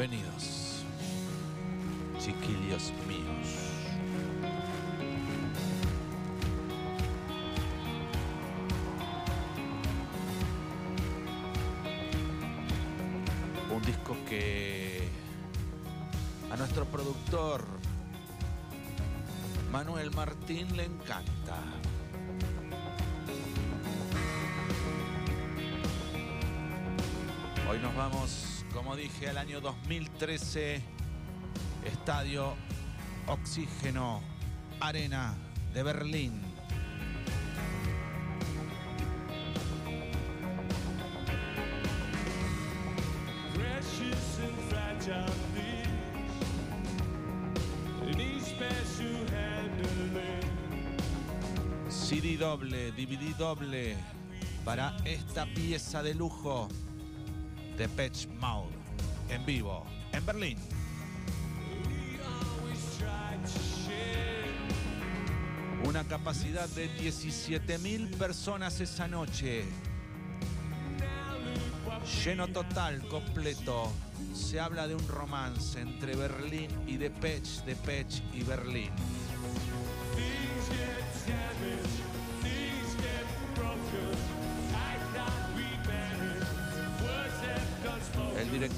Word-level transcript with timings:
Bienvenidos, 0.00 0.82
chiquillos 2.18 2.90
míos. 3.06 3.48
Un 13.70 13.82
disco 13.82 14.16
que 14.26 15.06
a 16.50 16.56
nuestro 16.56 16.86
productor 16.86 17.62
Manuel 19.70 20.10
Martín 20.12 20.74
le 20.78 20.86
encanta. 20.86 21.58
Hoy 27.68 27.78
nos 27.80 27.94
vamos, 27.94 28.49
como 28.90 29.00
dije, 29.00 29.28
al 29.28 29.38
año 29.38 29.60
2013, 29.60 30.82
Estadio 31.84 32.54
Oxígeno 33.28 34.20
Arena 34.80 35.36
de 35.72 35.82
Berlín. 35.84 36.42
CD 51.88 52.36
doble, 52.36 52.90
DVD 52.90 53.36
doble 53.38 53.96
para 54.64 54.96
esta 55.04 55.46
pieza 55.46 56.02
de 56.02 56.12
lujo 56.14 56.66
de 57.78 57.88
Patch 57.88 58.26
Mouth 58.40 58.79
en 59.30 59.46
vivo 59.46 59.86
en 60.12 60.26
Berlín. 60.26 60.58
Una 65.84 66.04
capacidad 66.04 66.68
de 66.68 66.90
17.000 66.98 68.16
personas 68.16 68.80
esa 68.80 69.08
noche. 69.08 69.64
Lleno 72.24 72.48
total, 72.48 73.06
completo. 73.08 73.90
Se 74.34 74.60
habla 74.60 74.86
de 74.86 74.94
un 74.94 75.08
romance 75.08 75.80
entre 75.80 76.14
Berlín 76.14 76.70
y 76.86 76.96
Depeche, 76.96 77.62
Depeche 77.66 78.22
y 78.34 78.42
Berlín. 78.42 78.90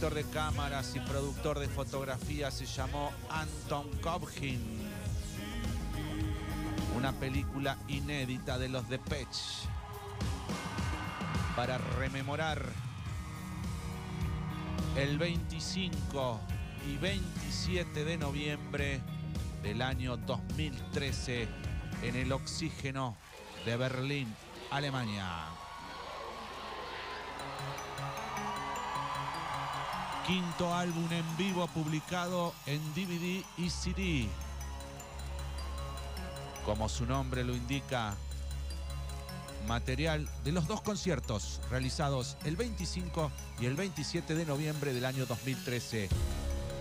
Director 0.03 0.25
de 0.25 0.31
cámaras 0.35 0.97
y 0.97 1.01
productor 1.01 1.61
de 1.61 1.69
fotografía 1.69 2.51
se 2.51 2.67
llamó 2.67 3.13
Anton 3.31 3.89
Corbijn. 4.01 4.61
Una 6.97 7.13
película 7.13 7.79
inédita 7.87 8.59
de 8.59 8.69
los 8.69 8.89
Depeche 8.89 9.69
para 11.55 11.79
rememorar 11.79 12.65
el 14.97 15.19
25 15.19 16.41
y 16.93 16.97
27 16.97 18.05
de 18.05 18.17
noviembre 18.17 19.01
del 19.63 19.83
año 19.83 20.17
2013 20.17 21.47
en 22.03 22.17
el 22.17 22.33
Oxígeno 22.33 23.17
de 23.65 23.77
Berlín, 23.77 24.35
Alemania. 24.73 25.63
Quinto 30.27 30.73
álbum 30.73 31.11
en 31.11 31.37
vivo 31.37 31.67
publicado 31.69 32.55
en 32.67 32.81
DVD 32.95 33.45
y 33.59 33.71
CD. 33.71 34.29
Como 36.65 36.89
su 36.89 37.07
nombre 37.07 37.43
lo 37.43 37.55
indica, 37.57 38.15
material 39.67 40.29
de 40.45 40.53
los 40.53 40.69
dos 40.69 40.81
conciertos 40.81 41.61
realizados 41.71 42.37
el 42.45 42.57
25 42.57 43.33
y 43.61 43.67
el 43.67 43.75
27 43.75 44.35
de 44.37 44.47
noviembre 44.47 44.93
del 44.95 45.05
año 45.05 45.27
2013 45.27 46.09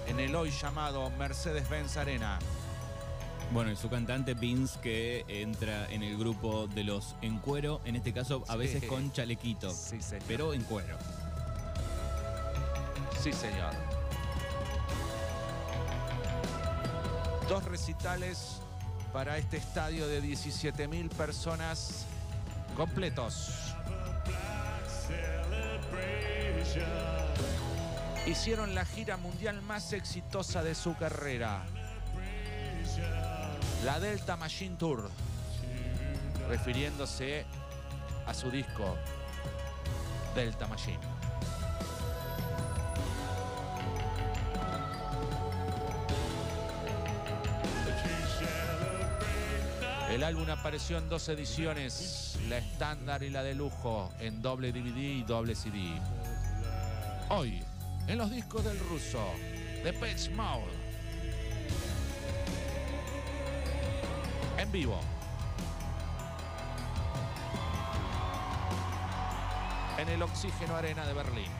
en 0.07 0.19
el 0.19 0.35
hoy 0.35 0.51
llamado 0.51 1.09
Mercedes-Benz 1.17 1.97
Arena. 1.97 2.37
Bueno, 3.51 3.71
y 3.71 3.75
su 3.75 3.89
cantante 3.89 4.33
Vince 4.35 4.79
que 4.81 5.25
entra 5.27 5.91
en 5.91 6.03
el 6.03 6.17
grupo 6.17 6.67
de 6.67 6.83
los 6.83 7.15
en 7.21 7.39
cuero, 7.39 7.81
en 7.85 7.95
este 7.95 8.13
caso 8.13 8.43
a 8.47 8.53
Sí. 8.53 8.59
veces 8.59 8.83
con 8.85 9.11
chalequito, 9.11 9.71
Sí, 9.71 9.97
pero 10.27 10.53
en 10.53 10.63
cuero. 10.63 10.97
Sí, 13.21 13.31
señor. 13.33 13.71
Dos 17.47 17.63
recitales 17.65 18.61
para 19.13 19.37
este 19.37 19.57
estadio 19.57 20.07
de 20.07 20.23
17.000 20.23 21.07
personas 21.09 22.07
completos. 22.75 23.75
Hicieron 28.25 28.73
la 28.73 28.85
gira 28.85 29.17
mundial 29.17 29.61
más 29.61 29.93
exitosa 29.93 30.63
de 30.63 30.73
su 30.73 30.95
carrera, 30.97 31.63
la 33.85 33.99
Delta 33.99 34.35
Machine 34.35 34.77
Tour, 34.77 35.11
refiriéndose 36.49 37.45
a 38.25 38.33
su 38.33 38.49
disco 38.49 38.97
Delta 40.33 40.65
Machine. 40.67 41.20
El 50.11 50.25
álbum 50.25 50.49
apareció 50.49 50.97
en 50.97 51.07
dos 51.07 51.29
ediciones, 51.29 52.37
la 52.49 52.57
estándar 52.57 53.23
y 53.23 53.29
la 53.29 53.43
de 53.43 53.55
lujo, 53.55 54.11
en 54.19 54.41
doble 54.41 54.73
DVD 54.73 54.97
y 54.97 55.23
doble 55.23 55.55
CD. 55.55 55.79
Hoy, 57.29 57.63
en 58.07 58.17
los 58.17 58.29
discos 58.29 58.65
del 58.65 58.77
ruso, 58.77 59.25
de 59.85 59.93
Pet 59.93 60.29
Mouth. 60.35 60.67
En 64.57 64.69
vivo. 64.69 64.99
En 69.97 70.09
el 70.09 70.21
Oxígeno 70.21 70.75
Arena 70.75 71.07
de 71.07 71.13
Berlín. 71.13 71.51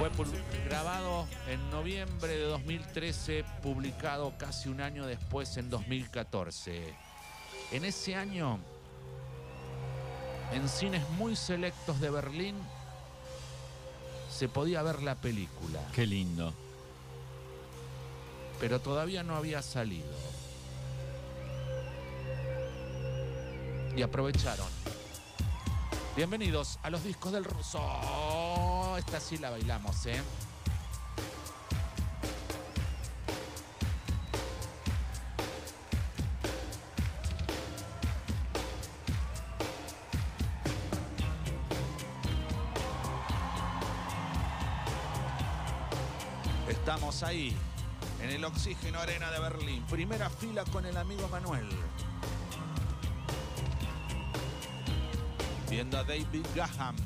Fue 0.00 0.08
grabado 0.64 1.26
en 1.46 1.70
noviembre 1.70 2.34
de 2.34 2.44
2013, 2.44 3.44
publicado 3.62 4.32
casi 4.38 4.70
un 4.70 4.80
año 4.80 5.04
después 5.04 5.58
en 5.58 5.68
2014. 5.68 6.94
En 7.72 7.84
ese 7.84 8.14
año, 8.14 8.60
en 10.54 10.66
cines 10.70 11.06
muy 11.10 11.36
selectos 11.36 12.00
de 12.00 12.08
Berlín, 12.08 12.56
se 14.30 14.48
podía 14.48 14.80
ver 14.82 15.02
la 15.02 15.16
película, 15.16 15.80
Qué 15.92 16.06
lindo. 16.06 16.54
pero 18.58 18.80
todavía 18.80 19.22
no 19.22 19.36
había 19.36 19.60
salido. 19.60 20.08
Y 23.94 24.00
aprovecharon. 24.00 24.66
Bienvenidos 26.16 26.78
a 26.82 26.88
los 26.88 27.04
discos 27.04 27.32
del 27.32 27.44
ruso. 27.44 27.78
Esta 29.00 29.18
sí 29.18 29.38
la 29.38 29.48
bailamos, 29.48 30.04
¿eh? 30.06 30.20
Estamos 46.68 47.22
ahí, 47.22 47.56
en 48.20 48.30
el 48.30 48.44
Oxígeno 48.44 49.00
Arena 49.00 49.30
de 49.30 49.40
Berlín. 49.40 49.82
Primera 49.88 50.28
fila 50.28 50.62
con 50.64 50.84
el 50.84 50.96
amigo 50.98 51.26
Manuel. 51.28 51.68
Viendo 55.70 55.98
a 55.98 56.04
David 56.04 56.44
Graham, 56.54 56.96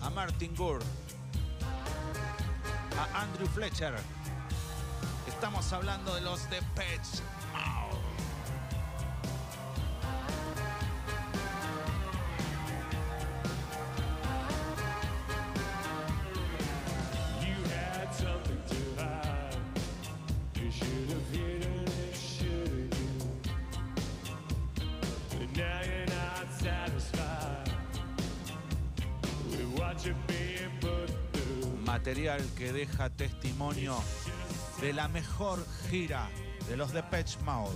a 0.00 0.10
Martin 0.10 0.54
Gore, 0.54 0.84
a 2.98 3.20
Andrew 3.20 3.46
Fletcher. 3.48 3.94
Estamos 5.26 5.72
hablando 5.72 6.14
de 6.14 6.22
los 6.22 6.48
de 6.50 6.60
deja 32.86 33.10
testimonio 33.10 33.96
de 34.80 34.92
la 34.92 35.08
mejor 35.08 35.64
gira 35.90 36.28
de 36.68 36.76
los 36.76 36.92
Depeche 36.92 37.38
Mode. 37.44 37.74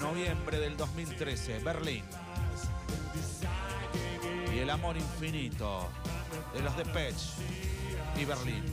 Noviembre 0.00 0.58
del 0.58 0.76
2013, 0.76 1.60
Berlín. 1.60 2.04
Y 4.54 4.58
el 4.58 4.70
amor 4.70 4.96
infinito 4.96 5.88
de 6.52 6.60
los 6.60 6.76
Depeche 6.76 7.30
y 8.16 8.24
Berlín. 8.24 8.64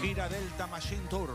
Gira 0.00 0.28
Delta 0.28 0.66
Machine 0.66 1.08
Tour. 1.08 1.34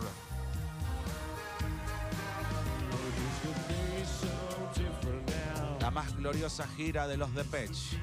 La 5.93 6.03
más 6.03 6.15
gloriosa 6.15 6.65
gira 6.77 7.05
de 7.05 7.17
los 7.17 7.33
Depeche. 7.35 7.99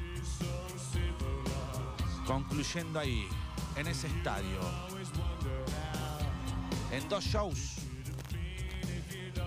Concluyendo 2.27 3.01
ahí, 3.01 3.27
en 3.77 3.87
ese 3.87 4.09
estadio. 4.09 4.61
En 6.93 7.09
dos 7.09 7.25
shows 7.25 7.77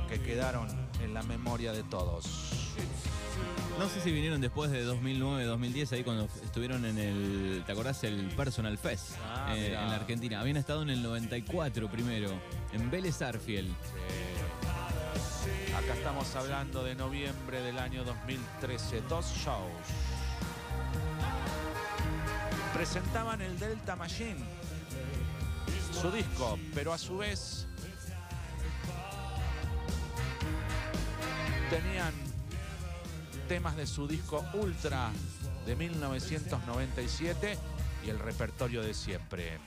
que 0.09 0.19
quedaron 0.21 0.67
en 1.03 1.13
la 1.13 1.21
memoria 1.21 1.71
de 1.71 1.83
todos. 1.83 2.25
No 3.77 3.87
sé 3.87 4.01
si 4.01 4.11
vinieron 4.11 4.41
después 4.41 4.71
de 4.71 4.83
2009, 4.85 5.45
2010, 5.45 5.93
ahí 5.93 6.03
cuando 6.03 6.27
estuvieron 6.43 6.83
en 6.85 6.97
el, 6.97 7.63
¿te 7.65 7.71
acordás? 7.73 8.03
El 8.03 8.27
Personal 8.29 8.75
Fest 8.79 9.17
Ah, 9.23 9.53
eh, 9.55 9.67
en 9.67 9.73
la 9.73 9.95
Argentina. 9.95 10.39
Habían 10.41 10.57
estado 10.57 10.81
en 10.81 10.89
el 10.89 11.03
94 11.03 11.91
primero, 11.91 12.29
en 12.73 12.89
Vélez 12.89 13.21
Arfiel. 13.21 13.67
Acá 13.69 14.20
estamos 16.11 16.35
hablando 16.35 16.83
de 16.83 16.93
noviembre 16.93 17.61
del 17.61 17.79
año 17.79 18.03
2013. 18.03 19.01
Dos 19.07 19.25
shows. 19.33 19.71
Presentaban 22.73 23.41
el 23.41 23.57
Delta 23.57 23.95
Machine, 23.95 24.43
su 26.01 26.11
disco, 26.11 26.59
pero 26.75 26.91
a 26.91 26.97
su 26.97 27.19
vez 27.19 27.65
tenían 31.69 32.13
temas 33.47 33.77
de 33.77 33.87
su 33.87 34.05
disco 34.05 34.43
Ultra 34.55 35.11
de 35.65 35.77
1997 35.77 37.57
y 38.05 38.09
el 38.09 38.19
repertorio 38.19 38.81
de 38.81 38.93
siempre. 38.93 39.59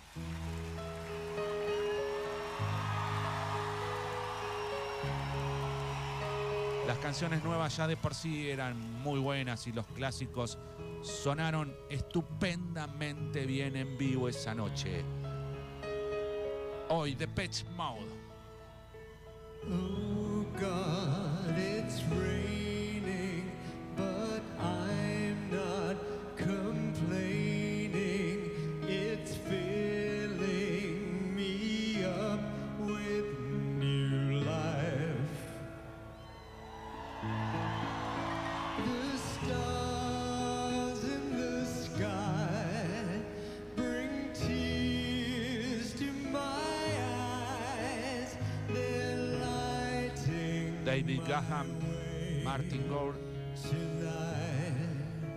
Las 6.87 6.99
canciones 6.99 7.43
nuevas 7.43 7.77
ya 7.77 7.87
de 7.87 7.97
por 7.97 8.15
sí 8.15 8.51
eran 8.51 8.79
muy 9.03 9.19
buenas 9.19 9.67
y 9.67 9.73
los 9.73 9.87
clásicos 9.87 10.59
sonaron 11.03 11.75
estupendamente 11.89 13.47
bien 13.47 13.77
en 13.77 13.97
vivo 13.97 14.29
esa 14.29 14.55
noche. 14.55 15.03
Hoy, 16.91 17.15
The 17.15 17.29
Pitch 17.29 17.65
Mode. 17.77 18.07
Oh 19.67 20.45
God, 20.61 21.59
it's 21.59 22.03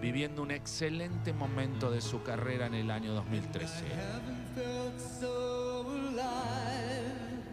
viviendo 0.02 0.42
un 0.42 0.52
excelente 0.52 1.34
momento 1.34 1.92
de 1.92 2.02
su 2.02 2.24
carrera 2.24 2.68
en 2.68 2.75
el 2.75 2.92
año 2.92 3.14
2013. 3.14 3.86
Haven't 3.86 4.56
felt 4.56 5.00
so 5.00 5.86
alive 5.90 7.44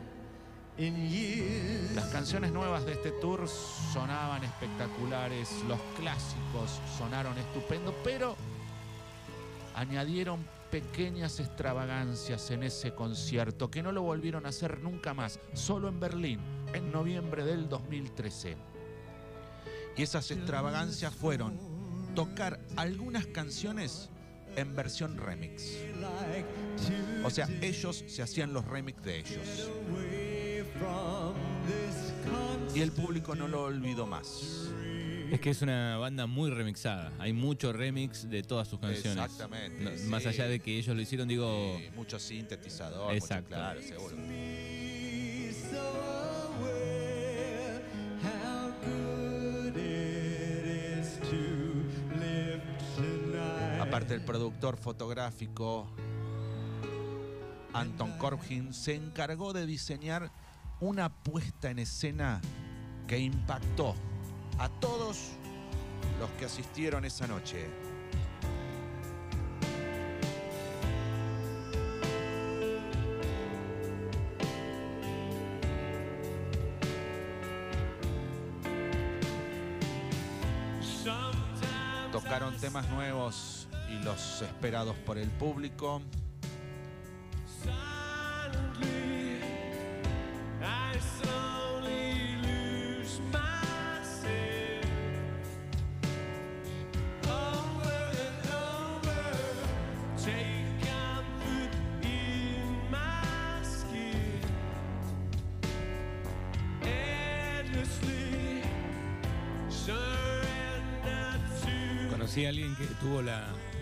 in 0.79 1.09
years. 1.09 1.95
Las 1.95 2.07
canciones 2.07 2.53
nuevas 2.53 2.85
de 2.87 2.93
este 2.93 3.11
tour 3.13 3.49
sonaban 3.49 4.45
espectaculares, 4.45 5.51
los 5.69 5.81
clásicos 5.99 6.81
sonaron 6.99 7.37
estupendo, 7.39 7.95
pero 8.05 8.37
añadieron 9.75 10.45
pequeñas 10.71 11.41
extravagancias 11.41 12.51
en 12.51 12.65
ese 12.65 12.95
concierto 12.95 13.71
que 13.71 13.83
no 13.83 13.93
lo 13.93 14.03
volvieron 14.03 14.47
a 14.47 14.51
hacer 14.51 14.81
nunca 14.81 15.15
más, 15.15 15.39
solo 15.55 15.89
en 15.89 16.01
Berlín, 16.01 16.41
en 16.73 16.91
noviembre 16.91 17.45
del 17.45 17.69
2013. 17.69 18.74
Y 19.97 20.03
esas 20.03 20.31
extravagancias 20.31 21.15
fueron 21.15 21.59
tocar 22.15 22.61
algunas 22.77 23.27
canciones 23.27 24.09
en 24.57 24.75
versión 24.75 25.17
remix. 25.17 25.77
O 27.25 27.31
sea, 27.31 27.49
ellos 27.61 28.05
se 28.07 28.23
hacían 28.23 28.53
los 28.53 28.65
remix 28.65 29.03
de 29.03 29.19
ellos. 29.19 29.71
Y 32.75 32.81
el 32.81 32.93
público 32.93 33.35
no 33.35 33.49
lo 33.49 33.63
olvidó 33.65 34.07
más. 34.07 34.71
Es 35.31 35.41
que 35.41 35.51
es 35.51 35.63
una 35.63 35.97
banda 35.97 36.27
muy 36.27 36.51
remixada. 36.51 37.13
Hay 37.19 37.33
mucho 37.33 37.73
remix 37.73 38.29
de 38.29 38.43
todas 38.43 38.69
sus 38.69 38.79
canciones. 38.79 39.25
Exactamente, 39.25 39.83
No, 39.83 39.91
sí. 39.97 40.05
Más 40.07 40.27
allá 40.27 40.47
de 40.47 40.61
que 40.61 40.77
ellos 40.79 40.95
lo 40.95 41.03
hicieron, 41.03 41.27
digo. 41.27 41.77
Sí, 41.79 41.89
mucho 41.97 42.19
sintetizador, 42.19 43.13
Exacto. 43.15 43.45
mucho, 43.45 43.55
claro, 43.57 43.83
seguro. 43.83 44.17
Aparte 53.95 54.15
el 54.15 54.25
productor 54.25 54.77
fotográfico 54.77 55.87
Anton 57.73 58.19
Corbijn 58.19 58.75
se 58.75 58.97
encargó 58.97 59.53
de 59.53 59.67
diseñar 59.67 60.33
una 60.81 61.15
puesta 61.15 61.71
en 61.71 61.79
escena 61.79 62.41
que 63.07 63.21
impactó 63.21 63.95
a 64.59 64.69
todos 64.69 65.37
los 66.19 66.29
que 66.31 66.47
asistieron 66.47 67.05
esa 67.05 67.29
noche. 67.29 67.71
Tocaron 82.11 82.57
temas 82.57 82.89
nuevos 82.89 83.54
los 84.05 84.43
esperados 84.43 84.97
por 85.07 85.17
el 85.17 85.29
público. 85.31 86.03
Conocí 112.11 112.47
a 112.47 112.49
alguien 112.51 112.75
que 112.77 112.87
tuvo 113.01 113.23
la. 113.23 113.74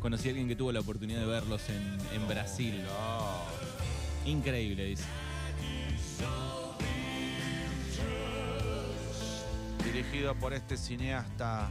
Conocí 0.00 0.28
a 0.28 0.30
alguien 0.30 0.48
que 0.48 0.56
tuvo 0.56 0.72
la 0.72 0.80
oportunidad 0.80 1.20
de 1.20 1.26
verlos 1.26 1.62
en, 1.68 2.26
Brasil. 2.26 2.82
Increíble, 4.24 4.84
dice. 4.84 5.04
dirigido 9.84 10.34
por 10.36 10.52
este 10.52 10.76
cineasta 10.76 11.68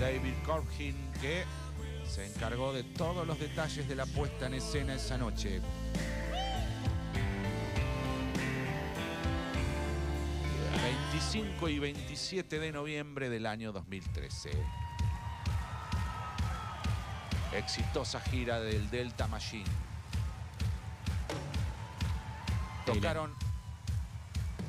David 0.00 0.32
Corbijn, 0.44 0.94
que 1.20 1.44
se 2.08 2.26
encargó 2.26 2.72
de 2.72 2.84
todos 2.84 3.26
los 3.26 3.38
detalles 3.38 3.88
de 3.88 3.96
la 3.96 4.06
puesta 4.06 4.46
en 4.46 4.54
escena 4.54 4.94
esa 4.94 5.18
noche. 5.18 5.60
...25 11.12 11.70
y 11.72 11.78
27 11.78 12.60
de 12.60 12.72
noviembre 12.72 13.28
del 13.28 13.46
año 13.46 13.72
2013. 13.72 14.85
Exitosa 17.58 18.20
gira 18.20 18.60
del 18.60 18.90
Delta 18.90 19.26
Machine. 19.28 19.64
Tocaron 22.84 23.32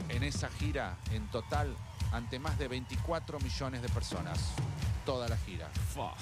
en 0.10 0.24
esa 0.24 0.50
gira 0.50 0.98
en 1.12 1.28
total 1.28 1.76
ante 2.12 2.40
más 2.40 2.58
de 2.58 2.68
24 2.68 3.40
millones 3.40 3.82
de 3.82 3.90
personas. 3.90 4.40
Toda 5.06 5.28
la 5.28 5.38
gira. 5.38 5.70
Fua, 5.94 6.14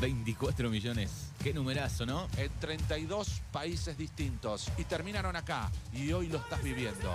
24 0.00 0.70
millones. 0.70 1.32
Qué 1.42 1.52
numerazo, 1.52 2.06
¿no? 2.06 2.28
En 2.36 2.50
32 2.60 3.42
países 3.52 3.96
distintos. 3.96 4.70
Y 4.78 4.84
terminaron 4.84 5.36
acá. 5.36 5.70
Y 5.92 6.12
hoy 6.12 6.28
lo 6.28 6.38
estás 6.38 6.62
viviendo. 6.62 7.12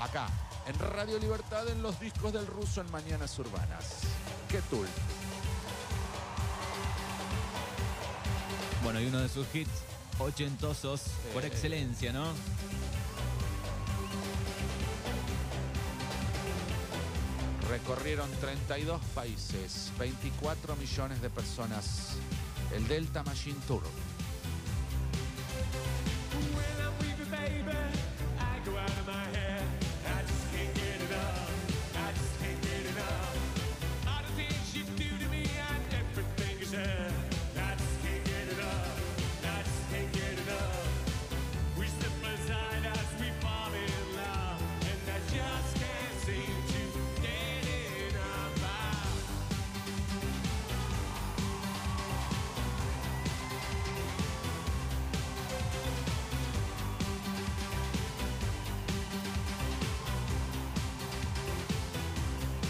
Acá, 0.00 0.26
en 0.66 0.78
Radio 0.78 1.18
Libertad, 1.18 1.68
en 1.68 1.82
los 1.82 1.98
discos 2.00 2.32
del 2.32 2.46
ruso 2.46 2.80
en 2.80 2.90
Mañanas 2.90 3.38
Urbanas. 3.38 4.00
¿Qué 4.48 4.60
tool? 4.62 4.88
Bueno, 8.82 9.00
y 9.00 9.06
uno 9.06 9.20
de 9.20 9.28
sus 9.28 9.46
hits 9.54 9.70
ochentosos 10.18 11.02
por 11.32 11.44
Eh. 11.44 11.46
excelencia, 11.48 12.12
¿no? 12.12 12.32
Recorrieron 17.68 18.30
32 18.40 19.00
países, 19.14 19.90
24 19.98 20.76
millones 20.76 21.22
de 21.22 21.30
personas. 21.30 22.16
El 22.74 22.86
Delta 22.88 23.22
Machine 23.22 23.58
Tour. 23.66 23.82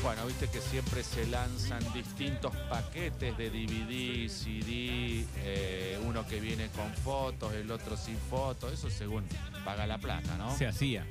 Bueno, 0.03 0.27
viste 0.27 0.49
que 0.49 0.61
siempre 0.61 1.05
se 1.05 1.27
lanzan 1.27 1.81
distintos 1.93 2.55
paquetes 2.69 3.39
de 3.39 3.51
DVD, 3.51 4.29
CD, 4.29 5.25
eh, 5.45 6.01
uno 6.05 6.27
que 6.27 6.41
viene 6.41 6.67
con 6.71 6.93
fotos, 6.93 7.53
el 7.55 7.71
otro 7.71 7.97
sin 7.97 8.17
fotos, 8.17 8.73
eso 8.73 8.91
según 8.91 9.25
paga 9.65 9.87
la 9.87 9.99
plata, 9.99 10.37
¿no? 10.37 10.57
Se 10.57 10.67
hacía. 10.67 11.07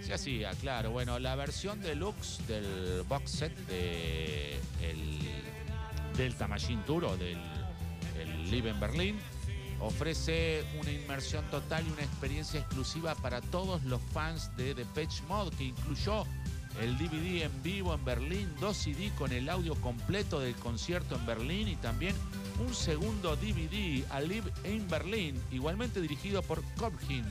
Se 0.00 0.12
hacía, 0.12 0.50
claro. 0.60 0.90
Bueno, 0.90 1.20
la 1.20 1.36
versión 1.36 1.80
deluxe 1.80 2.44
del 2.48 3.04
box 3.08 3.30
set 3.30 3.56
de 3.68 4.58
el 4.82 5.20
Delta 6.16 6.48
Machine 6.48 6.82
del 6.84 7.38
el 8.20 8.50
Live 8.50 8.70
en 8.70 8.80
Berlín 8.80 9.16
ofrece 9.82 10.64
una 10.80 10.90
inmersión 10.90 11.44
total 11.50 11.86
y 11.86 11.92
una 11.92 12.02
experiencia 12.02 12.60
exclusiva 12.60 13.14
para 13.16 13.40
todos 13.40 13.82
los 13.84 14.00
fans 14.12 14.50
de 14.56 14.74
Depeche 14.74 15.22
Mode 15.28 15.56
que 15.56 15.64
incluyó 15.64 16.24
el 16.80 16.96
DVD 16.98 17.42
en 17.42 17.62
vivo 17.62 17.94
en 17.94 18.04
Berlín, 18.04 18.54
dos 18.60 18.76
CD 18.76 19.10
con 19.18 19.32
el 19.32 19.48
audio 19.48 19.74
completo 19.76 20.40
del 20.40 20.54
concierto 20.54 21.16
en 21.16 21.26
Berlín 21.26 21.68
y 21.68 21.76
también 21.76 22.14
un 22.60 22.74
segundo 22.74 23.36
DVD, 23.36 24.04
A 24.10 24.20
Live 24.20 24.50
in 24.64 24.88
Berlin, 24.88 25.40
igualmente 25.50 26.00
dirigido 26.00 26.42
por 26.42 26.62
Corbijn. 26.76 27.26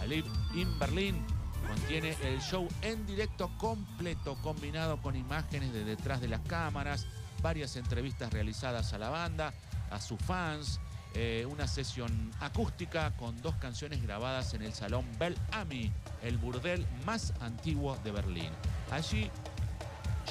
A 0.00 0.06
Live 0.06 0.28
in 0.54 0.78
Berlin 0.78 1.24
contiene 1.66 2.16
el 2.22 2.40
show 2.40 2.66
en 2.82 3.06
directo 3.06 3.50
completo 3.58 4.36
combinado 4.42 5.00
con 5.00 5.16
imágenes 5.16 5.72
de 5.72 5.84
detrás 5.84 6.20
de 6.20 6.28
las 6.28 6.40
cámaras, 6.40 7.06
varias 7.42 7.76
entrevistas 7.76 8.32
realizadas 8.32 8.92
a 8.92 8.98
la 8.98 9.08
banda, 9.08 9.54
a 9.90 10.00
sus 10.00 10.20
fans, 10.20 10.80
eh, 11.14 11.46
una 11.50 11.66
sesión 11.66 12.30
acústica 12.40 13.10
con 13.16 13.40
dos 13.42 13.54
canciones 13.56 14.00
grabadas 14.02 14.54
en 14.54 14.62
el 14.62 14.72
salón 14.72 15.04
Bel 15.18 15.36
Ami, 15.50 15.90
el 16.22 16.38
burdel 16.38 16.86
más 17.04 17.32
antiguo 17.40 17.96
de 18.04 18.12
Berlín. 18.12 18.50
Allí 18.90 19.30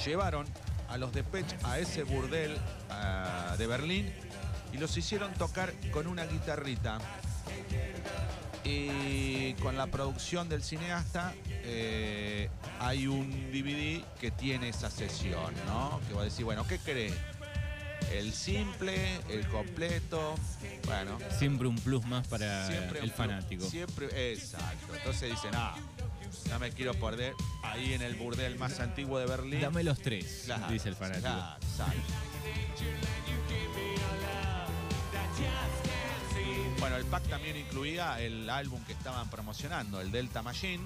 llevaron 0.05 0.45
a 0.89 0.97
los 0.97 1.11
Depeche 1.13 1.57
a 1.63 1.79
ese 1.79 2.03
burdel 2.03 2.57
de 3.57 3.67
Berlín 3.67 4.11
y 4.73 4.77
los 4.77 4.95
hicieron 4.97 5.33
tocar 5.33 5.73
con 5.91 6.07
una 6.07 6.25
guitarrita. 6.25 6.99
Y 8.63 9.53
con 9.55 9.77
la 9.77 9.87
producción 9.87 10.49
del 10.49 10.61
cineasta 10.63 11.33
eh, 11.47 12.49
hay 12.79 13.07
un 13.07 13.51
DVD 13.51 14.03
que 14.19 14.31
tiene 14.31 14.69
esa 14.69 14.89
sesión, 14.91 15.53
¿no? 15.65 15.99
Que 16.07 16.13
va 16.13 16.21
a 16.21 16.25
decir, 16.25 16.45
bueno, 16.45 16.67
¿qué 16.67 16.77
querés? 16.77 17.13
El 18.11 18.33
simple, 18.33 19.19
el 19.29 19.47
completo, 19.47 20.35
bueno. 20.85 21.17
Siempre 21.37 21.67
un 21.67 21.77
plus 21.77 22.05
más 22.05 22.27
para 22.27 22.67
Siempre 22.67 22.99
el 22.99 23.05
plus. 23.05 23.13
fanático. 23.15 23.65
Siempre, 23.69 24.33
exacto. 24.33 24.95
Entonces 24.95 25.31
dicen, 25.31 25.51
ah, 25.53 25.75
no 26.49 26.59
me 26.59 26.71
quiero 26.71 26.93
perder 26.93 27.33
ahí 27.63 27.93
en 27.93 28.01
el 28.01 28.15
burdel 28.15 28.57
más 28.57 28.79
antiguo 28.79 29.19
de 29.19 29.25
Berlín. 29.25 29.61
Dame 29.61 29.83
los 29.83 29.99
tres, 29.99 30.43
Claro, 30.45 30.67
dice 30.71 30.89
el 30.89 30.95
fanático. 30.95 31.27
claro. 31.27 31.93
Bueno, 36.79 36.95
el 36.95 37.05
pack 37.05 37.23
también 37.27 37.57
incluía 37.57 38.19
el 38.21 38.49
álbum 38.49 38.81
que 38.85 38.93
estaban 38.93 39.29
promocionando, 39.29 39.99
el 39.99 40.11
Delta 40.11 40.41
Machine. 40.41 40.83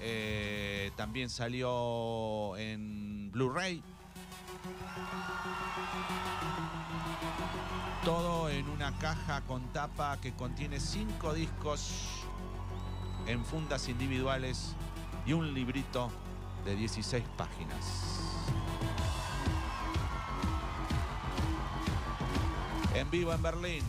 Eh, 0.00 0.90
también 0.96 1.30
salió 1.30 2.54
en 2.58 3.30
Blu-ray. 3.32 3.82
Todo 8.04 8.50
en 8.50 8.68
una 8.68 8.96
caja 8.98 9.40
con 9.42 9.72
tapa 9.72 10.18
que 10.20 10.32
contiene 10.34 10.78
cinco 10.80 11.32
discos 11.32 12.25
en 13.26 13.44
fundas 13.44 13.88
individuales 13.88 14.74
y 15.26 15.32
un 15.32 15.54
librito 15.54 16.10
de 16.64 16.76
16 16.76 17.24
páginas. 17.36 18.20
En 22.94 23.10
vivo 23.10 23.32
en 23.32 23.42
Berlín, 23.42 23.84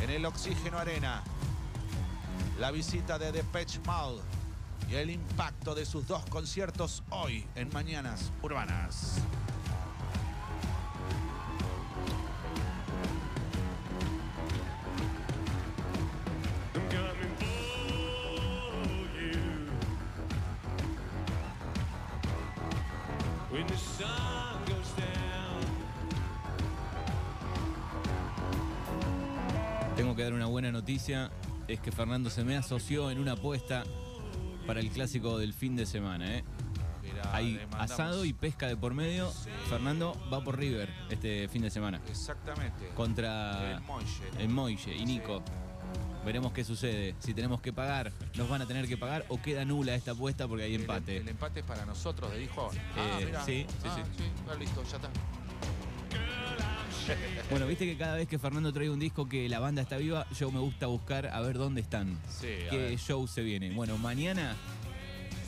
en 0.00 0.10
el 0.10 0.24
Oxígeno 0.24 0.78
Arena, 0.78 1.22
la 2.58 2.70
visita 2.70 3.18
de 3.18 3.32
Depeche 3.32 3.80
Mode 3.86 4.22
y 4.88 4.94
el 4.94 5.10
impacto 5.10 5.74
de 5.74 5.84
sus 5.84 6.06
dos 6.06 6.24
conciertos 6.26 7.02
hoy 7.10 7.46
en 7.54 7.72
Mañanas 7.72 8.32
Urbanas. 8.42 9.20
Noticia, 31.06 31.30
es 31.68 31.80
que 31.80 31.92
Fernando 31.92 32.30
se 32.30 32.42
me 32.44 32.56
asoció 32.56 33.10
en 33.12 33.18
una 33.20 33.32
apuesta 33.32 33.84
para 34.66 34.80
el 34.80 34.90
clásico 34.90 35.38
del 35.38 35.52
fin 35.54 35.76
de 35.76 35.86
semana. 35.86 36.38
¿eh? 36.38 36.44
Mirá, 37.02 37.34
Hay 37.34 37.60
asado 37.78 38.24
y 38.24 38.32
pesca 38.32 38.66
de 38.66 38.76
por 38.76 38.92
medio. 38.94 39.30
Sí. 39.30 39.50
Fernando 39.68 40.16
va 40.32 40.42
por 40.42 40.58
River 40.58 40.92
este 41.10 41.46
fin 41.48 41.62
de 41.62 41.70
semana 41.70 42.00
Exactamente. 42.08 42.88
contra 42.94 43.76
El 43.76 43.80
Moille. 43.82 44.08
el 44.40 44.48
Moille 44.48 44.96
y 44.96 45.04
Nico. 45.06 45.42
Veremos 46.24 46.52
qué 46.52 46.64
sucede. 46.64 47.14
Si 47.20 47.32
tenemos 47.34 47.60
que 47.60 47.72
pagar, 47.72 48.12
nos 48.36 48.48
van 48.48 48.62
a 48.62 48.66
tener 48.66 48.88
que 48.88 48.96
pagar 48.96 49.24
o 49.28 49.40
queda 49.40 49.64
nula 49.64 49.94
esta 49.94 50.10
apuesta 50.10 50.48
porque 50.48 50.64
hay 50.64 50.74
empate. 50.74 51.18
El, 51.18 51.28
empate 51.28 51.60
es 51.60 51.66
para 51.66 51.86
nosotros, 51.86 52.32
de 52.32 52.38
dijo. 52.38 52.68
Ah, 52.96 53.20
Eh, 53.20 53.32
sí, 53.46 53.66
sí, 53.68 53.88
Ah, 53.88 54.02
sí. 54.16 54.24
ah, 54.50 54.54
listo, 54.58 54.82
ya 54.90 54.96
está. 54.96 55.08
Bueno, 57.50 57.66
viste 57.66 57.86
que 57.86 57.96
cada 57.96 58.16
vez 58.16 58.26
que 58.28 58.38
Fernando 58.38 58.72
trae 58.72 58.90
un 58.90 58.98
disco 58.98 59.28
que 59.28 59.48
la 59.48 59.58
banda 59.60 59.82
está 59.82 59.96
viva, 59.96 60.26
yo 60.38 60.50
me 60.50 60.58
gusta 60.60 60.86
buscar 60.86 61.26
a 61.28 61.40
ver 61.40 61.58
dónde 61.58 61.80
están. 61.80 62.18
Sí, 62.28 62.48
a 62.66 62.70
¿Qué 62.70 62.78
ver. 62.78 62.98
show 62.98 63.26
se 63.28 63.42
viene? 63.42 63.70
Bueno, 63.72 63.96
mañana 63.98 64.56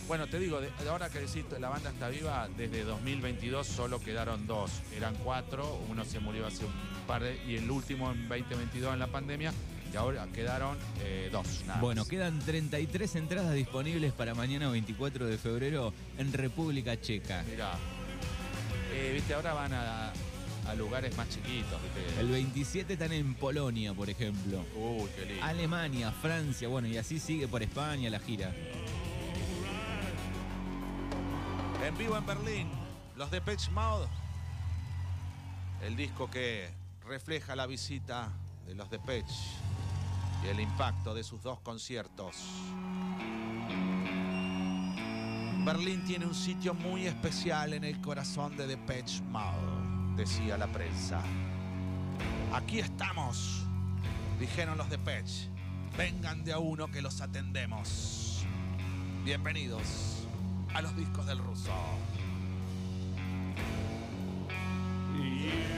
Bueno, 0.06 0.26
te 0.26 0.38
digo, 0.38 0.60
de, 0.60 0.70
ahora 0.88 1.10
que 1.10 1.18
decís, 1.20 1.44
la 1.60 1.68
banda 1.68 1.90
está 1.90 2.08
viva, 2.08 2.48
desde 2.56 2.82
2022 2.84 3.66
solo 3.66 4.00
quedaron 4.00 4.46
dos. 4.46 4.70
Eran 4.96 5.14
cuatro, 5.16 5.78
uno 5.90 6.04
se 6.04 6.18
murió 6.20 6.46
hace 6.46 6.64
un 6.64 6.72
par 7.06 7.22
de... 7.22 7.38
Y 7.46 7.56
el 7.56 7.70
último 7.70 8.10
en 8.12 8.26
2022 8.28 8.94
en 8.94 8.98
la 9.00 9.06
pandemia, 9.08 9.52
y 9.92 9.96
ahora 9.96 10.26
quedaron 10.32 10.78
eh, 11.02 11.28
dos. 11.32 11.62
nada 11.66 11.80
Bueno, 11.80 12.02
más. 12.02 12.08
quedan 12.08 12.38
33 12.38 13.16
entradas 13.16 13.54
disponibles 13.54 14.12
para 14.12 14.34
mañana 14.34 14.70
24 14.70 15.26
de 15.26 15.36
febrero 15.36 15.92
en 16.16 16.32
República 16.32 16.98
Checa. 17.00 17.42
Mirá. 17.50 17.72
Eh, 18.94 19.12
viste, 19.14 19.34
ahora 19.34 19.52
van 19.52 19.72
a, 19.74 20.12
a 20.68 20.74
lugares 20.74 21.16
más 21.16 21.28
chiquitos, 21.28 21.80
viste. 21.82 22.20
El 22.20 22.28
27 22.28 22.92
están 22.92 23.12
en 23.12 23.34
Polonia, 23.34 23.94
por 23.94 24.10
ejemplo. 24.10 24.64
Uy, 24.76 25.08
qué 25.16 25.24
lindo. 25.24 25.44
Alemania, 25.44 26.12
Francia, 26.12 26.68
bueno, 26.68 26.88
y 26.88 26.96
así 26.96 27.18
sigue 27.18 27.48
por 27.48 27.62
España 27.62 28.10
la 28.10 28.20
gira. 28.20 28.54
En 31.84 31.96
vivo 31.96 32.16
en 32.16 32.26
Berlín, 32.26 32.68
los 33.16 33.30
de 33.30 33.40
Pitch 33.40 33.70
Mode. 33.70 34.06
El 35.82 35.96
disco 35.96 36.30
que 36.30 36.68
refleja 37.06 37.56
la 37.56 37.66
visita 37.66 38.30
de 38.66 38.74
los 38.74 38.90
de 38.90 38.98
Pitch 38.98 39.32
y 40.44 40.48
el 40.48 40.60
impacto 40.60 41.14
de 41.14 41.24
sus 41.24 41.42
dos 41.42 41.60
conciertos. 41.60 42.36
Berlín 45.64 46.02
tiene 46.04 46.24
un 46.24 46.34
sitio 46.34 46.72
muy 46.72 47.06
especial 47.06 47.74
en 47.74 47.84
el 47.84 48.00
corazón 48.00 48.56
de 48.56 48.66
Depeche 48.66 49.20
Mode, 49.22 49.77
decía 50.18 50.58
la 50.58 50.66
prensa. 50.66 51.22
Aquí 52.52 52.80
estamos, 52.80 53.64
dijeron 54.40 54.76
los 54.76 54.90
Depeche. 54.90 55.48
Vengan 55.96 56.44
de 56.44 56.52
a 56.52 56.58
uno 56.58 56.90
que 56.90 57.00
los 57.00 57.20
atendemos. 57.20 58.44
Bienvenidos 59.24 60.26
a 60.74 60.82
los 60.82 60.96
discos 60.96 61.24
del 61.26 61.38
ruso. 61.38 61.70
Bueno, 65.16 65.77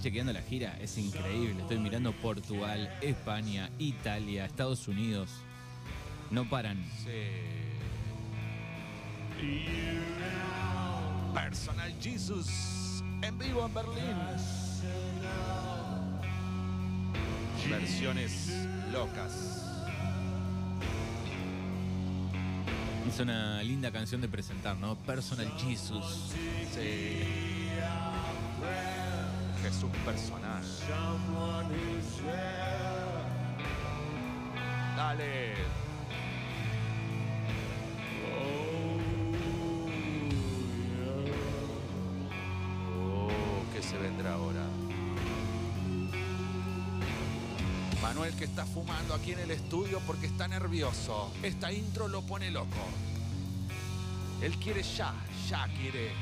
chequeando 0.00 0.32
la 0.32 0.42
gira, 0.42 0.76
es 0.80 0.96
increíble. 0.98 1.60
Estoy 1.62 1.78
mirando 1.78 2.12
Portugal, 2.12 2.90
España, 3.02 3.70
Italia, 3.78 4.46
Estados 4.46 4.88
Unidos. 4.88 5.30
No 6.30 6.48
paran. 6.48 6.82
Personal 11.34 11.94
Jesus 12.00 13.02
en 13.22 13.38
vivo 13.38 13.66
en 13.66 13.74
Berlín. 13.74 14.16
Versiones 17.68 18.52
locas. 18.92 19.66
Es 23.06 23.20
una 23.20 23.62
linda 23.62 23.90
canción 23.90 24.20
de 24.20 24.28
presentar, 24.28 24.76
¿no? 24.76 24.94
Personal 24.96 25.50
Jesus. 25.58 26.32
Sí. 26.74 27.40
Jesús 29.62 29.90
personal. 30.04 30.62
Dale. 34.96 35.54
Oh, 42.94 43.60
¿qué 43.74 43.82
se 43.82 43.98
vendrá 43.98 44.34
ahora? 44.34 44.64
Manuel 48.02 48.34
que 48.34 48.44
está 48.44 48.64
fumando 48.64 49.14
aquí 49.14 49.32
en 49.32 49.40
el 49.40 49.50
estudio 49.50 50.00
porque 50.06 50.26
está 50.26 50.48
nervioso. 50.48 51.32
Esta 51.42 51.70
intro 51.70 52.08
lo 52.08 52.22
pone 52.22 52.50
loco. 52.50 52.68
Él 54.40 54.56
quiere 54.56 54.82
ya, 54.82 55.14
ya 55.48 55.68
quiere 55.78 56.12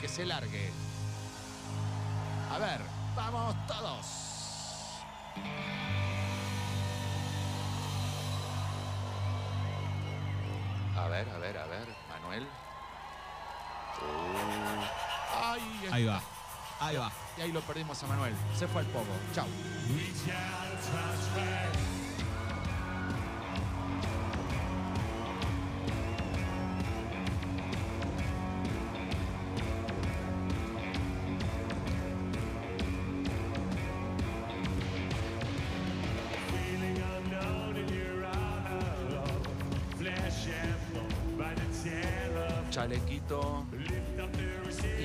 que 0.00 0.08
se 0.08 0.24
largue. 0.24 0.87
A 2.58 2.60
ver, 2.60 2.80
vamos 3.14 3.54
todos. 3.68 5.04
A 10.96 11.06
ver, 11.08 11.28
a 11.28 11.38
ver, 11.38 11.56
a 11.56 11.66
ver, 11.66 11.88
Manuel. 12.08 12.42
Uh, 14.00 14.84
Ay, 15.40 15.88
Ahí 15.92 16.04
va, 16.04 16.20
ahí 16.80 16.96
va. 16.96 17.12
y 17.36 17.40
ahí 17.42 17.52
lo 17.52 17.60
perdimos 17.60 18.02
a 18.02 18.06
Manuel. 18.08 18.34
Se 18.56 18.66
fue 18.66 18.80
al 18.80 18.86
poco. 18.88 19.06
Chau. 19.32 19.46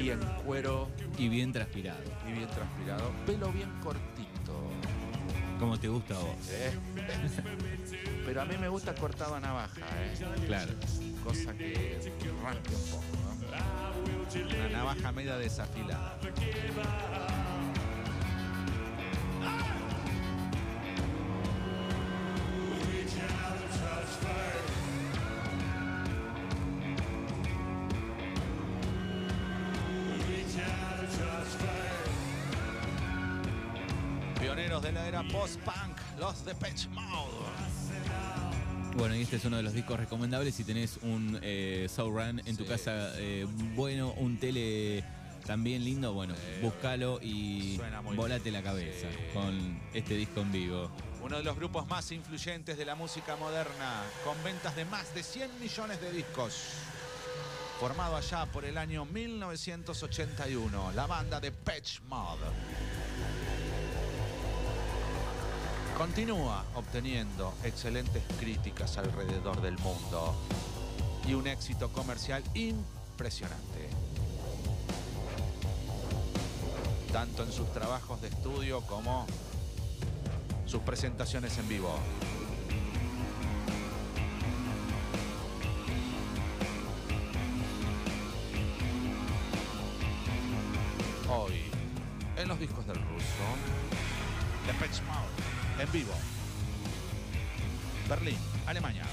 Y 0.01 0.09
en 0.09 0.19
cuero 0.45 0.89
Y 1.17 1.29
bien 1.29 1.51
transpirado. 1.51 1.99
y 2.27 2.31
bien 2.31 2.47
transpirado. 2.49 3.12
Pelo 3.25 3.51
bien 3.51 3.69
cortito. 3.83 4.69
Como 5.59 5.79
te 5.79 5.88
gusta 5.88 6.15
a 6.15 6.19
vos. 6.19 6.36
¿eh? 6.49 6.73
Pero 8.25 8.41
a 8.41 8.45
mí 8.45 8.55
me 8.57 8.67
gusta 8.67 8.93
cortado 8.95 9.36
a 9.36 9.39
navaja, 9.39 9.81
¿eh? 9.81 10.13
Claro. 10.47 10.71
cosa 11.23 11.53
que 11.53 11.99
rasque 12.43 12.75
un 12.75 12.81
poco. 12.91 13.03
¿no? 13.21 14.55
Una 14.57 14.69
navaja 14.69 15.12
media 15.12 15.38
desafilada. 15.38 16.17
La 34.93 35.08
era 35.08 35.23
post-punk, 35.23 35.97
los 36.19 36.45
de 36.45 36.56
Pitch 36.56 36.88
Mode. 36.89 37.32
Bueno, 38.95 39.15
y 39.15 39.21
este 39.23 39.38
es 39.38 39.45
uno 39.45 39.58
de 39.58 39.63
los 39.63 39.73
discos 39.73 39.99
recomendables 39.99 40.53
si 40.53 40.63
tenés 40.63 40.99
un 41.01 41.39
eh, 41.41 41.88
Run 41.97 42.41
en 42.45 42.56
tu 42.58 42.65
casa 42.65 43.12
eh, 43.17 43.47
bueno, 43.75 44.13
un 44.17 44.38
tele 44.38 45.03
también 45.47 45.84
lindo, 45.84 46.13
bueno, 46.13 46.36
búscalo 46.62 47.19
y 47.21 47.79
volate 48.15 48.43
bien. 48.51 48.53
la 48.53 48.62
cabeza 48.63 49.08
Sí. 49.12 49.17
con 49.34 49.82
este 49.93 50.15
disco 50.15 50.41
en 50.41 50.51
vivo. 50.51 50.91
Uno 51.23 51.38
de 51.38 51.43
los 51.43 51.56
grupos 51.56 51.88
más 51.88 52.12
influyentes 52.12 52.77
de 52.77 52.86
la 52.86 52.93
música 52.95 53.36
moderna, 53.36 54.03
con 54.23 54.41
ventas 54.43 54.75
de 54.75 54.86
más 54.86 55.13
de 55.15 55.23
100 55.23 55.60
millones 55.60 55.99
de 55.99 56.12
discos. 56.12 56.53
Formado 57.79 58.15
allá 58.15 58.45
por 58.45 58.63
el 58.63 58.77
año 58.77 59.06
1981, 59.06 60.91
la 60.93 61.08
banda 61.08 61.39
de 61.39 61.51
Patch 61.51 62.01
Mode. 62.01 62.45
Continúa 65.97 66.65
obteniendo 66.73 67.53
excelentes 67.63 68.23
críticas 68.39 68.97
alrededor 68.97 69.62
del 69.62 69.77
mundo 69.77 70.36
y 71.27 71.34
un 71.34 71.47
éxito 71.47 71.89
comercial 71.91 72.43
impresionante. 72.56 73.89
Tanto 77.12 77.43
en 77.43 77.51
sus 77.51 77.71
trabajos 77.73 78.21
de 78.21 78.29
estudio 78.29 78.82
como 78.82 79.27
sus 80.65 80.82
presentaciones 80.82 81.58
en 81.60 81.69
vivo. 81.69 81.95
Hoy, 91.29 91.62
en 92.36 92.47
los 92.47 92.60
discos 92.60 92.86
del 92.88 92.95
ruso, 92.95 93.45
Depeche 94.65 95.01
Mode, 95.03 95.62
en 95.79 95.91
vivo. 95.91 96.13
Berlín, 98.09 98.38
Alemania. 98.65 99.03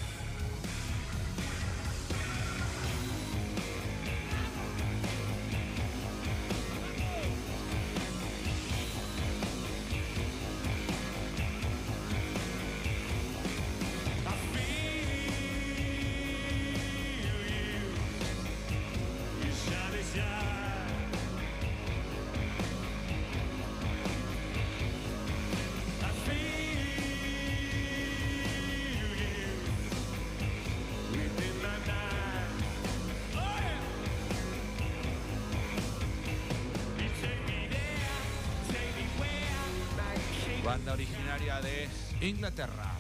Banda 40.70 40.92
originaria 40.92 41.60
de 41.62 41.88
Inglaterra, 42.20 42.96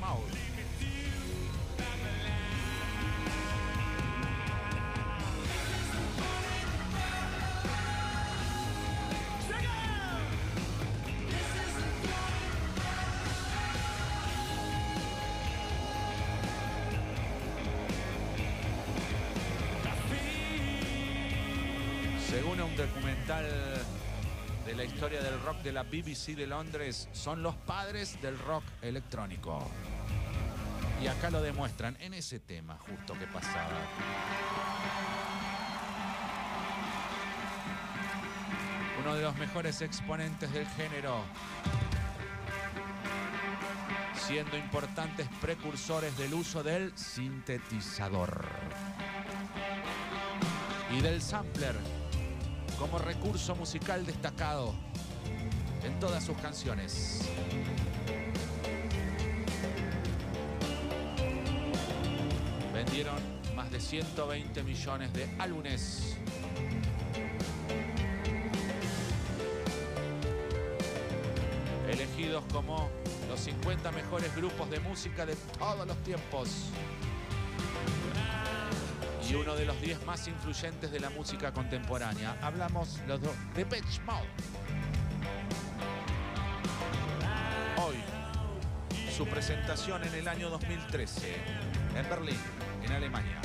Mode. 0.00 0.32
Según 0.32 0.57
de 25.68 25.74
la 25.74 25.82
BBC 25.82 26.34
de 26.34 26.46
Londres, 26.46 27.10
son 27.12 27.42
los 27.42 27.54
padres 27.54 28.18
del 28.22 28.38
rock 28.38 28.64
electrónico. 28.80 29.70
Y 31.02 31.06
acá 31.08 31.28
lo 31.28 31.42
demuestran 31.42 31.94
en 32.00 32.14
ese 32.14 32.40
tema 32.40 32.78
justo 32.78 33.12
que 33.18 33.26
pasaba. 33.26 33.78
Uno 39.02 39.14
de 39.14 39.22
los 39.22 39.36
mejores 39.36 39.82
exponentes 39.82 40.50
del 40.54 40.66
género, 40.68 41.22
siendo 44.26 44.56
importantes 44.56 45.28
precursores 45.42 46.16
del 46.16 46.32
uso 46.32 46.62
del 46.62 46.96
sintetizador 46.96 48.48
y 50.96 51.02
del 51.02 51.20
sampler 51.20 51.74
como 52.78 52.98
recurso 52.98 53.54
musical 53.54 54.06
destacado 54.06 54.74
en 55.88 55.98
todas 55.98 56.22
sus 56.22 56.36
canciones. 56.36 57.22
Vendieron 62.74 63.16
más 63.56 63.70
de 63.70 63.80
120 63.80 64.62
millones 64.64 65.12
de 65.14 65.26
álbumes. 65.38 66.16
Elegidos 71.88 72.44
como 72.52 72.90
los 73.26 73.40
50 73.40 73.90
mejores 73.92 74.34
grupos 74.36 74.70
de 74.70 74.80
música 74.80 75.24
de 75.24 75.36
todos 75.58 75.86
los 75.86 75.96
tiempos. 76.04 76.50
Y 79.26 79.34
uno 79.34 79.54
de 79.54 79.64
los 79.64 79.80
10 79.80 80.04
más 80.04 80.28
influyentes 80.28 80.92
de 80.92 81.00
la 81.00 81.08
música 81.10 81.52
contemporánea. 81.52 82.36
Hablamos 82.42 82.98
los 83.06 83.20
dos 83.22 83.32
de 83.54 83.64
Pitch 83.64 84.00
Mode. 84.04 84.57
Su 89.18 89.26
presentación 89.26 90.00
en 90.04 90.14
el 90.14 90.28
año 90.28 90.48
2013 90.48 91.34
en 91.96 92.08
Berlín, 92.08 92.36
en 92.84 92.92
Alemania. 92.92 93.40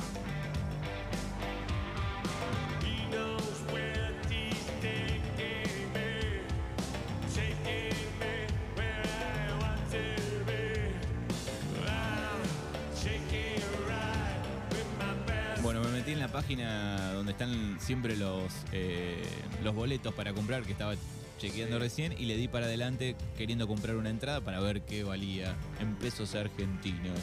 Bueno, 15.63 15.81
me 15.81 15.87
metí 15.89 16.11
en 16.11 16.19
la 16.19 16.27
página 16.27 17.13
donde 17.13 17.31
están 17.31 17.79
siempre 17.79 18.15
los, 18.15 18.53
eh, 18.73 19.25
los 19.63 19.73
boletos 19.73 20.13
para 20.13 20.33
comprar, 20.33 20.61
que 20.61 20.73
estaba 20.73 20.93
chequeando 21.43 21.77
recién, 21.77 22.13
y 22.13 22.23
le 22.25 22.37
di 22.37 22.47
para 22.47 22.67
adelante 22.67 23.17
queriendo 23.37 23.67
comprar 23.67 23.97
una 23.97 24.09
entrada 24.09 24.39
para 24.39 24.61
ver 24.61 24.81
qué 24.83 25.03
valía 25.03 25.53
en 25.81 25.93
pesos 25.95 26.35
argentinos. 26.35 27.19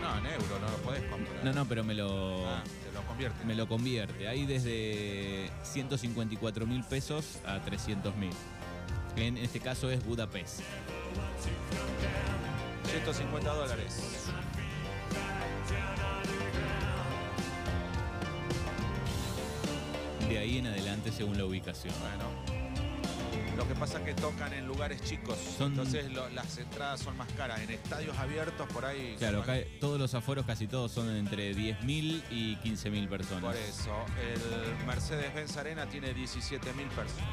No, 0.00 0.16
en 0.18 0.26
euro 0.26 0.58
no 0.58 0.70
lo 0.70 0.76
podés 0.78 1.02
comprar. 1.02 1.44
No, 1.44 1.52
no, 1.52 1.66
pero 1.68 1.84
me 1.84 1.92
lo, 1.94 2.48
Ah, 2.48 2.62
te 2.64 2.92
lo 2.94 3.02
convierte. 3.06 3.44
me 3.44 3.54
lo 3.54 3.68
convierte. 3.68 4.26
Hay 4.26 4.46
desde 4.46 5.50
154 5.64 6.66
mil 6.66 6.82
pesos 6.84 7.40
a 7.46 7.60
300 7.60 8.16
mil. 8.16 8.32
En 9.16 9.36
este 9.36 9.60
caso 9.60 9.90
es 9.90 10.02
Budapest. 10.06 10.60
150 12.90 13.52
dólares. 13.54 14.00
De 20.30 20.38
ahí 20.38 20.58
en 20.58 20.66
adelante 20.68 21.10
según 21.12 21.36
la 21.36 21.44
ubicación. 21.44 21.92
Bueno. 22.00 22.60
Lo 23.56 23.68
que 23.68 23.74
pasa 23.74 23.98
es 23.98 24.04
que 24.06 24.14
tocan 24.14 24.52
en 24.54 24.66
lugares 24.66 25.02
chicos, 25.02 25.36
Son- 25.58 25.72
entonces 25.72 26.10
lo- 26.12 26.30
las 26.30 26.56
entradas 26.56 27.00
son 27.00 27.14
más 27.18 27.30
caras. 27.32 27.60
En 27.60 27.70
estadios 27.70 28.16
abiertos 28.16 28.66
por 28.72 28.86
ahí. 28.86 29.16
Claro, 29.18 29.42
acá 29.42 29.56
todos 29.80 29.98
los 30.00 30.14
aforos, 30.14 30.46
casi 30.46 30.66
todos, 30.66 30.92
son 30.92 31.14
entre 31.14 31.52
10.000 31.54 32.22
y 32.30 32.56
15.000 32.56 33.06
personas. 33.08 33.42
Por 33.42 33.56
eso, 33.56 33.92
el 34.32 34.86
Mercedes-Benz 34.86 35.56
Arena 35.58 35.86
tiene 35.86 36.14
17 36.14 36.72
mil 36.72 36.86
personas. 36.88 37.28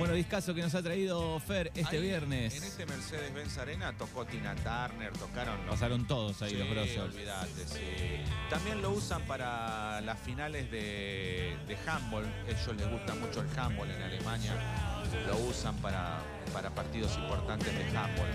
Bueno, 0.00 0.14
discazo 0.14 0.54
que 0.54 0.62
nos 0.62 0.74
ha 0.74 0.82
traído 0.82 1.38
Fer 1.40 1.70
este 1.74 1.96
Ahí, 1.96 2.02
viernes. 2.02 2.56
En 2.56 2.64
este 2.64 2.86
Mercedes-Benz 2.86 3.58
Arena 3.58 3.92
tocó 3.98 4.24
Tina 4.24 4.54
Turner, 4.54 5.12
tocaron 5.12 5.58
los 5.66 5.74
Pasaron 5.74 6.06
todos 6.06 6.40
ahí 6.40 6.52
Sí, 6.52 6.56
los 6.56 6.68
grosos. 6.70 7.14
sí. 7.66 7.78
También 8.48 8.80
lo 8.80 8.92
usan 8.92 9.20
para 9.26 10.00
las 10.00 10.18
finales 10.18 10.70
de, 10.70 11.54
de 11.68 11.76
handball. 11.86 12.24
Ellos 12.48 12.76
les 12.78 12.90
gusta 12.90 13.14
mucho 13.14 13.42
el 13.42 13.58
handball 13.58 13.90
en 13.90 14.00
Alemania. 14.02 14.54
Lo 15.26 15.36
usan 15.36 15.76
para, 15.82 16.18
para 16.54 16.70
partidos 16.70 17.14
importantes 17.18 17.68
de 17.76 17.84
handball. 17.98 18.28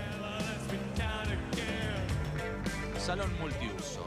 Salón 3.04 3.36
multiuso. 3.40 4.06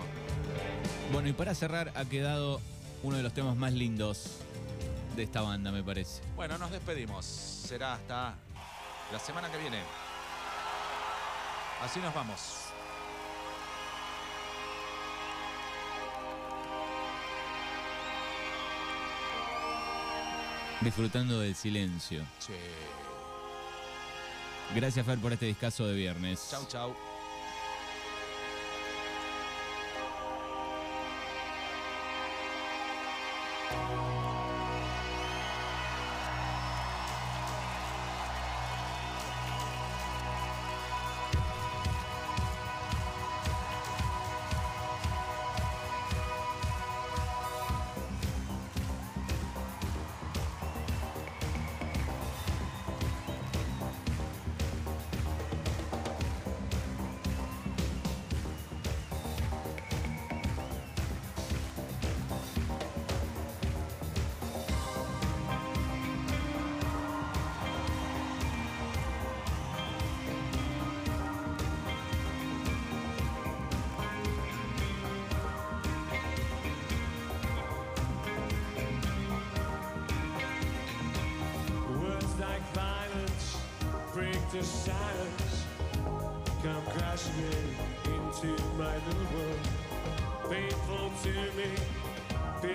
Bueno, 1.11 1.27
y 1.27 1.33
para 1.33 1.53
cerrar 1.53 1.91
ha 1.95 2.05
quedado 2.05 2.61
uno 3.03 3.17
de 3.17 3.23
los 3.23 3.33
temas 3.33 3.57
más 3.57 3.73
lindos 3.73 4.37
de 5.15 5.23
esta 5.23 5.41
banda, 5.41 5.71
me 5.71 5.83
parece. 5.83 6.21
Bueno, 6.35 6.57
nos 6.57 6.71
despedimos. 6.71 7.25
Será 7.25 7.93
hasta 7.93 8.35
la 9.11 9.19
semana 9.19 9.51
que 9.51 9.57
viene. 9.57 9.79
Así 11.81 11.99
nos 11.99 12.13
vamos. 12.13 12.69
Disfrutando 20.81 21.39
del 21.39 21.55
silencio. 21.55 22.25
Che. 22.39 22.57
Gracias, 24.75 25.05
Fer, 25.05 25.19
por 25.19 25.33
este 25.33 25.47
discazo 25.47 25.85
de 25.87 25.93
viernes. 25.95 26.47
Chau, 26.49 26.65
chau. 26.67 26.95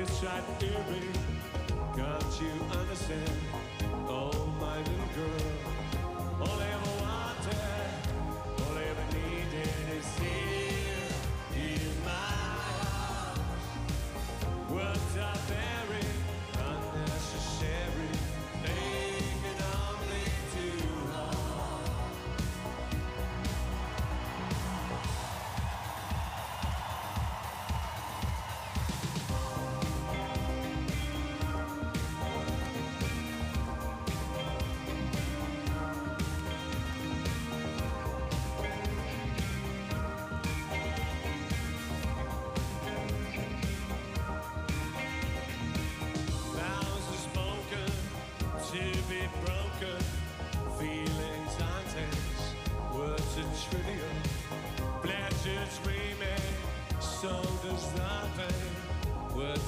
just 0.07 0.23
tried. 0.23 0.43
Can't 0.59 2.41
you 2.41 2.79
understand? 2.79 3.31
Oh, 4.09 4.31
my 4.61 4.79
little 4.79 5.11
girl. 5.15 5.53
All 6.41 6.61
I 6.61 6.67
ever 6.77 6.93
wanted, 7.01 7.59
all 8.61 8.77
I 8.77 8.85
ever 8.93 9.07
needed 9.17 9.69
is 9.97 10.09
here 10.19 11.13
in 11.57 12.05
my 12.05 12.11
arms. 13.31 13.67
What's 14.69 15.17
up? 15.17 15.47
there. 15.49 15.74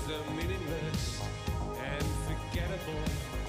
are 0.08 0.30
meaningless 0.36 1.20
and 1.82 2.04
forgettable. 2.26 3.45